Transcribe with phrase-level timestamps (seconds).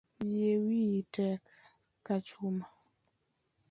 [0.33, 1.41] Yie wiyi tek
[2.05, 2.65] ka chuma